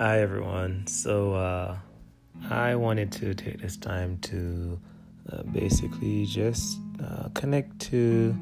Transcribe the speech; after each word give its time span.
Hi, 0.00 0.22
everyone. 0.22 0.86
So, 0.86 1.34
uh, 1.34 1.76
I 2.48 2.74
wanted 2.74 3.12
to 3.20 3.34
take 3.34 3.60
this 3.60 3.76
time 3.76 4.16
to 4.22 4.80
uh, 5.30 5.42
basically 5.42 6.24
just 6.24 6.78
uh, 7.04 7.28
connect 7.34 7.78
to 7.90 8.34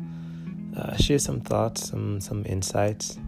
uh, 0.76 0.96
share 0.98 1.18
some 1.18 1.40
thoughts, 1.40 1.88
some 1.90 2.20
some 2.20 2.46
insights 2.46 3.18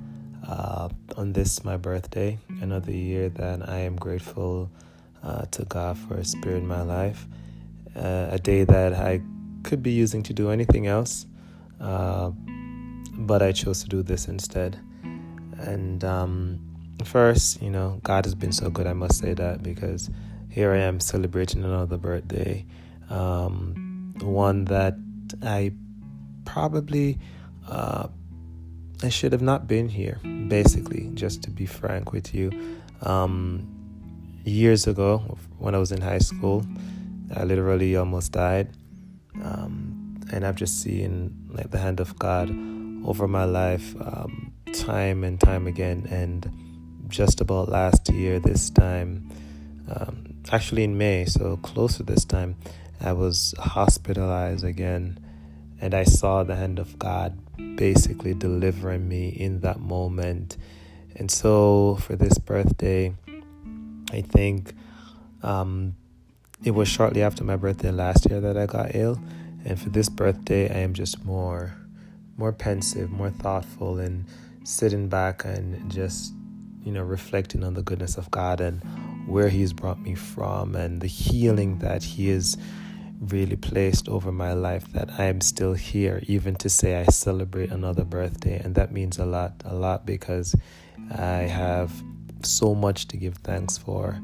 uh, 0.46 0.88
on 1.16 1.32
this 1.32 1.64
my 1.64 1.76
birthday, 1.76 2.38
another 2.60 2.92
year 2.92 3.30
that 3.30 3.68
I 3.68 3.78
am 3.78 3.96
grateful 3.96 4.70
uh, 5.24 5.46
to 5.50 5.64
God 5.64 5.98
for 5.98 6.14
a 6.14 6.24
Spirit 6.24 6.58
in 6.58 6.68
my 6.68 6.82
life, 6.82 7.26
a 7.96 8.38
day 8.38 8.62
that 8.62 8.92
I 8.92 9.22
could 9.64 9.82
be 9.82 9.90
using 9.90 10.22
to 10.22 10.32
do 10.32 10.50
anything 10.50 10.86
else, 10.86 11.26
but 11.80 13.42
I 13.42 13.50
chose 13.50 13.82
to 13.82 13.88
do 13.88 14.04
this 14.04 14.28
instead, 14.28 14.78
and. 15.58 16.04
Um, 16.04 16.69
first, 17.06 17.62
you 17.62 17.70
know, 17.70 18.00
God 18.02 18.24
has 18.24 18.34
been 18.34 18.52
so 18.52 18.70
good. 18.70 18.86
I 18.86 18.92
must 18.92 19.18
say 19.18 19.34
that 19.34 19.62
because 19.62 20.10
here 20.48 20.72
I 20.72 20.78
am 20.78 21.00
celebrating 21.00 21.64
another 21.64 21.96
birthday, 21.96 22.66
um, 23.08 24.14
one 24.20 24.64
that 24.66 24.94
I 25.42 25.72
probably 26.44 27.18
uh, 27.68 28.08
I 29.02 29.08
should 29.08 29.32
have 29.32 29.42
not 29.42 29.66
been 29.66 29.88
here. 29.88 30.20
Basically, 30.48 31.10
just 31.14 31.42
to 31.44 31.50
be 31.50 31.66
frank 31.66 32.12
with 32.12 32.34
you, 32.34 32.50
um, 33.02 33.66
years 34.44 34.86
ago 34.86 35.38
when 35.58 35.74
I 35.74 35.78
was 35.78 35.92
in 35.92 36.00
high 36.00 36.18
school, 36.18 36.64
I 37.34 37.44
literally 37.44 37.96
almost 37.96 38.32
died, 38.32 38.70
um, 39.42 40.20
and 40.32 40.44
I've 40.44 40.56
just 40.56 40.82
seen 40.82 41.34
like 41.48 41.70
the 41.70 41.78
hand 41.78 42.00
of 42.00 42.18
God 42.18 42.50
over 43.06 43.28
my 43.28 43.44
life 43.44 43.94
um, 44.00 44.52
time 44.74 45.24
and 45.24 45.40
time 45.40 45.66
again, 45.66 46.06
and 46.10 46.50
just 47.10 47.40
about 47.40 47.68
last 47.68 48.08
year, 48.08 48.38
this 48.38 48.70
time, 48.70 49.28
um, 49.94 50.34
actually 50.52 50.84
in 50.84 50.96
May, 50.96 51.24
so 51.24 51.56
close 51.58 51.96
to 51.96 52.02
this 52.02 52.24
time, 52.24 52.56
I 53.00 53.12
was 53.12 53.54
hospitalized 53.58 54.64
again, 54.64 55.18
and 55.80 55.94
I 55.94 56.04
saw 56.04 56.44
the 56.44 56.56
hand 56.56 56.78
of 56.78 56.98
God 56.98 57.38
basically 57.76 58.34
delivering 58.34 59.08
me 59.08 59.28
in 59.28 59.60
that 59.60 59.80
moment. 59.80 60.56
And 61.16 61.30
so 61.30 61.96
for 62.00 62.16
this 62.16 62.38
birthday, 62.38 63.14
I 64.12 64.20
think 64.22 64.74
um, 65.42 65.96
it 66.64 66.72
was 66.72 66.88
shortly 66.88 67.22
after 67.22 67.44
my 67.44 67.56
birthday 67.56 67.90
last 67.90 68.28
year 68.28 68.40
that 68.40 68.56
I 68.56 68.66
got 68.66 68.94
ill. 68.94 69.20
And 69.64 69.80
for 69.80 69.88
this 69.90 70.08
birthday, 70.08 70.68
I 70.70 70.80
am 70.80 70.94
just 70.94 71.24
more, 71.24 71.74
more 72.36 72.52
pensive, 72.52 73.10
more 73.10 73.30
thoughtful, 73.30 73.98
and 73.98 74.26
sitting 74.64 75.08
back 75.08 75.44
and 75.44 75.90
just 75.90 76.32
you 76.84 76.92
know, 76.92 77.02
reflecting 77.02 77.62
on 77.64 77.74
the 77.74 77.82
goodness 77.82 78.16
of 78.16 78.30
God 78.30 78.60
and 78.60 78.82
where 79.28 79.48
He's 79.48 79.72
brought 79.72 80.00
me 80.00 80.14
from 80.14 80.74
and 80.74 81.00
the 81.00 81.06
healing 81.06 81.78
that 81.80 82.02
He 82.02 82.28
has 82.28 82.56
really 83.20 83.56
placed 83.56 84.08
over 84.08 84.32
my 84.32 84.54
life 84.54 84.90
that 84.92 85.10
I 85.18 85.24
am 85.24 85.40
still 85.40 85.74
here, 85.74 86.22
even 86.26 86.54
to 86.56 86.70
say 86.70 87.00
I 87.00 87.04
celebrate 87.04 87.70
another 87.70 88.04
birthday. 88.04 88.58
And 88.58 88.74
that 88.76 88.92
means 88.92 89.18
a 89.18 89.26
lot, 89.26 89.52
a 89.64 89.74
lot 89.74 90.06
because 90.06 90.54
I 91.10 91.42
have 91.42 91.92
so 92.42 92.74
much 92.74 93.08
to 93.08 93.16
give 93.16 93.36
thanks 93.36 93.76
for. 93.76 94.18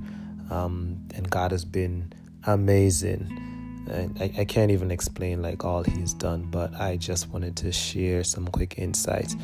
Um, 0.51 1.07
and 1.15 1.29
God 1.29 1.51
has 1.51 1.65
been 1.65 2.13
amazing. 2.45 3.87
And 3.91 4.17
I, 4.21 4.41
I 4.41 4.45
can't 4.45 4.71
even 4.71 4.91
explain 4.91 5.43
like 5.43 5.65
all 5.65 5.83
He's 5.83 6.15
done, 6.15 6.45
but 6.51 6.75
I 6.75 6.97
just 6.97 7.29
wanted 7.29 7.57
to 7.59 7.73
share 7.73 8.25
some 8.25 8.49
quick 8.49 8.79
insights. 8.79 9.37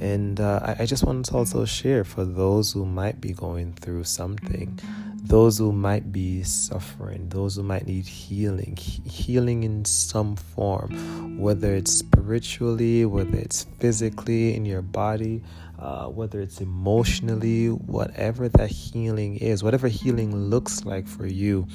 And 0.00 0.40
uh, 0.40 0.60
I, 0.62 0.82
I 0.82 0.86
just 0.86 1.04
wanted 1.04 1.26
to 1.26 1.36
also 1.36 1.64
share 1.66 2.04
for 2.04 2.24
those 2.24 2.72
who 2.72 2.86
might 2.86 3.20
be 3.20 3.32
going 3.32 3.74
through 3.74 4.04
something, 4.04 4.80
those 5.22 5.58
who 5.58 5.72
might 5.72 6.10
be 6.10 6.42
suffering, 6.42 7.28
those 7.28 7.56
who 7.56 7.62
might 7.62 7.86
need 7.86 8.06
healing, 8.06 8.76
healing 8.76 9.62
in 9.62 9.84
some 9.84 10.36
form, 10.36 11.38
whether 11.38 11.74
it's 11.74 11.92
spiritually, 11.92 13.04
whether 13.04 13.36
it's 13.36 13.64
physically 13.78 14.56
in 14.56 14.64
your 14.64 14.82
body, 14.82 15.42
uh, 15.78 16.06
whether 16.06 16.40
it's 16.40 16.60
emotionally, 16.60 17.66
whatever 17.68 18.48
that 18.48 18.70
healing 18.70 19.36
is, 19.36 19.62
whatever 19.62 19.88
healing 19.88 20.34
looks 20.34 20.86
like 20.86 21.06
for 21.06 21.26
you, 21.26 21.66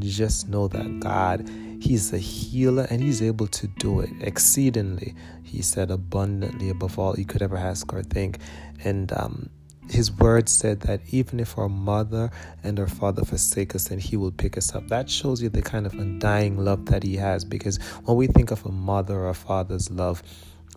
just 0.00 0.48
know 0.48 0.68
that 0.68 1.00
God, 1.00 1.48
He's 1.80 2.12
a 2.12 2.18
healer 2.18 2.86
and 2.90 3.02
He's 3.02 3.22
able 3.22 3.46
to 3.48 3.66
do 3.66 4.00
it 4.00 4.10
exceedingly. 4.20 5.14
He 5.42 5.62
said 5.62 5.90
abundantly 5.90 6.70
above 6.70 6.98
all 6.98 7.18
you 7.18 7.24
could 7.24 7.42
ever 7.42 7.56
ask 7.56 7.92
or 7.92 8.02
think. 8.02 8.38
And 8.84 9.12
um, 9.12 9.50
his 9.90 10.12
word 10.12 10.48
said 10.48 10.80
that 10.80 11.00
even 11.10 11.40
if 11.40 11.56
our 11.56 11.68
mother 11.68 12.30
and 12.62 12.78
our 12.78 12.86
father 12.86 13.24
forsake 13.24 13.74
us, 13.74 13.88
then 13.88 13.98
he 13.98 14.16
will 14.16 14.30
pick 14.30 14.58
us 14.58 14.74
up. 14.74 14.88
That 14.88 15.08
shows 15.08 15.42
you 15.42 15.48
the 15.48 15.62
kind 15.62 15.86
of 15.86 15.94
undying 15.94 16.58
love 16.58 16.86
that 16.86 17.02
he 17.02 17.16
has. 17.16 17.44
Because 17.44 17.78
when 18.04 18.16
we 18.16 18.26
think 18.26 18.50
of 18.50 18.64
a 18.66 18.70
mother 18.70 19.14
or 19.14 19.28
a 19.30 19.34
father's 19.34 19.90
love, 19.90 20.22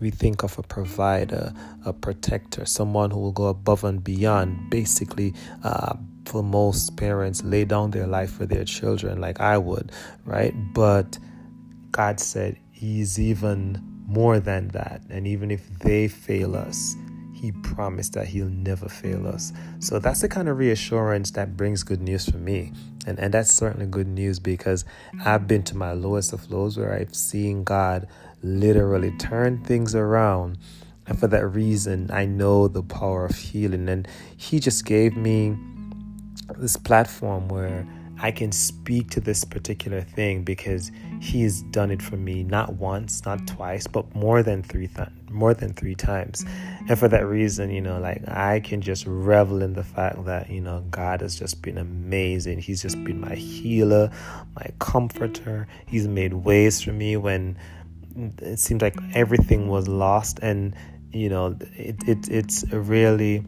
we 0.01 0.09
think 0.09 0.43
of 0.43 0.57
a 0.57 0.63
provider, 0.63 1.53
a 1.85 1.93
protector, 1.93 2.65
someone 2.65 3.11
who 3.11 3.19
will 3.19 3.31
go 3.31 3.47
above 3.47 3.83
and 3.83 4.03
beyond. 4.03 4.69
Basically, 4.69 5.33
uh, 5.63 5.95
for 6.25 6.43
most 6.43 6.97
parents, 6.97 7.43
lay 7.43 7.65
down 7.65 7.91
their 7.91 8.07
life 8.07 8.31
for 8.31 8.45
their 8.45 8.65
children, 8.65 9.21
like 9.21 9.39
I 9.39 9.57
would, 9.57 9.91
right? 10.25 10.53
But 10.73 11.17
God 11.91 12.19
said 12.19 12.57
He's 12.71 13.19
even 13.19 13.79
more 14.07 14.39
than 14.39 14.69
that. 14.69 15.01
And 15.09 15.27
even 15.27 15.51
if 15.51 15.67
they 15.79 16.07
fail 16.07 16.55
us, 16.55 16.95
he 17.33 17.51
promised 17.51 18.13
that 18.13 18.27
he'll 18.27 18.49
never 18.49 18.87
fail 18.87 19.27
us. 19.27 19.51
So 19.79 19.97
that's 19.97 20.21
the 20.21 20.29
kind 20.29 20.47
of 20.47 20.57
reassurance 20.57 21.31
that 21.31 21.57
brings 21.57 21.81
good 21.81 22.01
news 22.01 22.29
for 22.29 22.37
me. 22.37 22.71
And 23.07 23.17
and 23.19 23.33
that's 23.33 23.51
certainly 23.51 23.87
good 23.87 24.07
news 24.07 24.39
because 24.39 24.85
I've 25.25 25.47
been 25.47 25.63
to 25.63 25.77
my 25.77 25.93
lowest 25.93 26.33
of 26.33 26.51
lows 26.51 26.77
where 26.77 26.93
I've 26.93 27.15
seen 27.15 27.63
God 27.63 28.07
literally 28.43 29.11
turn 29.17 29.63
things 29.63 29.95
around. 29.95 30.57
And 31.07 31.19
for 31.19 31.27
that 31.27 31.45
reason, 31.47 32.09
I 32.11 32.25
know 32.25 32.67
the 32.67 32.83
power 32.83 33.25
of 33.25 33.35
healing. 33.35 33.89
And 33.89 34.07
he 34.37 34.59
just 34.59 34.85
gave 34.85 35.15
me 35.17 35.57
this 36.57 36.77
platform 36.77 37.47
where 37.49 37.87
I 38.23 38.29
can 38.29 38.51
speak 38.51 39.09
to 39.11 39.19
this 39.19 39.43
particular 39.43 40.01
thing 40.01 40.43
because 40.43 40.91
he 41.19 41.41
has 41.41 41.63
done 41.63 41.89
it 41.89 42.03
for 42.03 42.17
me 42.17 42.43
not 42.43 42.73
once, 42.73 43.25
not 43.25 43.47
twice, 43.47 43.87
but 43.87 44.13
more 44.13 44.43
than 44.43 44.61
three 44.61 44.87
th- 44.87 45.09
more 45.31 45.55
than 45.55 45.73
three 45.73 45.95
times. 45.95 46.45
And 46.87 46.99
for 46.99 47.07
that 47.07 47.25
reason, 47.25 47.71
you 47.71 47.81
know, 47.81 47.99
like 47.99 48.21
I 48.27 48.59
can 48.59 48.79
just 48.79 49.07
revel 49.07 49.63
in 49.63 49.73
the 49.73 49.83
fact 49.83 50.23
that, 50.25 50.51
you 50.51 50.61
know, 50.61 50.83
God 50.91 51.21
has 51.21 51.39
just 51.39 51.63
been 51.63 51.79
amazing. 51.79 52.59
He's 52.59 52.83
just 52.83 53.03
been 53.03 53.19
my 53.19 53.33
healer, 53.33 54.11
my 54.55 54.67
comforter. 54.77 55.67
He's 55.87 56.07
made 56.07 56.33
ways 56.33 56.79
for 56.81 56.91
me 56.91 57.17
when 57.17 57.57
it 58.15 58.59
seemed 58.59 58.81
like 58.81 58.95
everything 59.13 59.67
was 59.67 59.87
lost 59.87 60.39
and 60.41 60.75
you 61.13 61.29
know, 61.29 61.57
it, 61.75 62.07
it 62.07 62.29
it's 62.29 62.63
really 62.71 63.43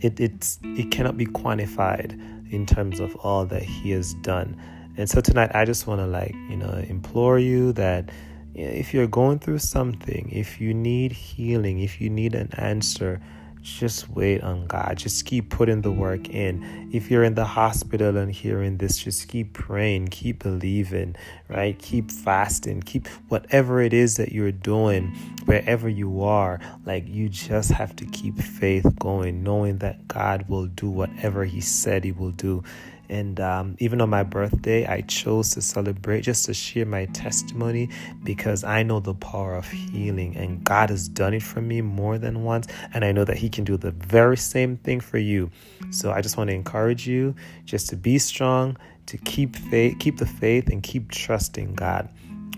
it 0.00 0.18
it's 0.18 0.58
it 0.62 0.90
cannot 0.90 1.16
be 1.16 1.26
quantified 1.26 2.12
in 2.50 2.66
terms 2.66 3.00
of 3.00 3.14
all 3.16 3.44
that 3.46 3.62
He 3.62 3.90
has 3.90 4.14
done. 4.14 4.60
And 4.96 5.08
so 5.08 5.20
tonight, 5.20 5.50
I 5.54 5.64
just 5.64 5.86
want 5.86 6.00
to 6.00 6.06
like, 6.06 6.34
you 6.50 6.56
know, 6.56 6.72
implore 6.88 7.38
you 7.38 7.72
that 7.74 8.10
if 8.54 8.92
you're 8.92 9.06
going 9.06 9.38
through 9.38 9.58
something, 9.58 10.30
if 10.30 10.60
you 10.60 10.74
need 10.74 11.12
healing, 11.12 11.80
if 11.80 12.00
you 12.00 12.10
need 12.10 12.34
an 12.34 12.50
answer, 12.54 13.20
just 13.62 14.08
wait 14.10 14.42
on 14.42 14.66
God. 14.66 14.96
Just 14.96 15.24
keep 15.24 15.48
putting 15.48 15.82
the 15.82 15.92
work 15.92 16.28
in. 16.28 16.90
If 16.92 17.10
you're 17.10 17.22
in 17.22 17.34
the 17.34 17.44
hospital 17.44 18.16
and 18.16 18.32
hearing 18.32 18.78
this, 18.78 18.98
just 18.98 19.28
keep 19.28 19.52
praying, 19.52 20.08
keep 20.08 20.42
believing, 20.42 21.14
right? 21.48 21.78
Keep 21.78 22.10
fasting, 22.10 22.82
keep 22.82 23.06
whatever 23.28 23.80
it 23.80 23.92
is 23.92 24.16
that 24.16 24.32
you're 24.32 24.52
doing, 24.52 25.14
wherever 25.44 25.88
you 25.88 26.22
are, 26.22 26.60
like 26.84 27.06
you 27.06 27.28
just 27.28 27.70
have 27.70 27.94
to 27.96 28.06
keep 28.06 28.38
faith 28.38 28.86
going, 28.98 29.42
knowing 29.42 29.78
that 29.78 30.08
God 30.08 30.48
will 30.48 30.66
do 30.66 30.90
whatever 30.90 31.44
He 31.44 31.60
said 31.60 32.04
He 32.04 32.12
will 32.12 32.32
do. 32.32 32.64
And 33.12 33.38
um, 33.40 33.76
even 33.78 34.00
on 34.00 34.08
my 34.08 34.22
birthday, 34.22 34.86
I 34.86 35.02
chose 35.02 35.50
to 35.50 35.60
celebrate 35.60 36.22
just 36.22 36.46
to 36.46 36.54
share 36.54 36.86
my 36.86 37.04
testimony 37.06 37.90
because 38.24 38.64
I 38.64 38.82
know 38.82 39.00
the 39.00 39.12
power 39.12 39.54
of 39.54 39.68
healing 39.70 40.34
and 40.34 40.64
God 40.64 40.88
has 40.88 41.08
done 41.08 41.34
it 41.34 41.42
for 41.42 41.60
me 41.60 41.82
more 41.82 42.16
than 42.16 42.42
once. 42.42 42.68
And 42.94 43.04
I 43.04 43.12
know 43.12 43.26
that 43.26 43.36
He 43.36 43.50
can 43.50 43.64
do 43.64 43.76
the 43.76 43.90
very 43.90 44.38
same 44.38 44.78
thing 44.78 45.00
for 45.00 45.18
you. 45.18 45.50
So 45.90 46.10
I 46.10 46.22
just 46.22 46.38
want 46.38 46.48
to 46.48 46.54
encourage 46.54 47.06
you 47.06 47.34
just 47.66 47.90
to 47.90 47.96
be 47.96 48.16
strong, 48.18 48.78
to 49.04 49.18
keep 49.18 49.56
faith, 49.56 49.98
keep 49.98 50.16
the 50.16 50.24
faith, 50.24 50.70
and 50.70 50.82
keep 50.82 51.10
trusting 51.10 51.74
God. 51.74 52.08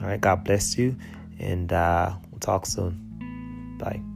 All 0.01 0.06
right, 0.06 0.21
God 0.21 0.45
bless 0.45 0.79
you, 0.79 0.95
and 1.41 1.73
uh, 1.73 2.15
we'll 2.31 2.39
talk 2.39 2.67
soon. 2.67 3.77
Bye. 3.81 4.13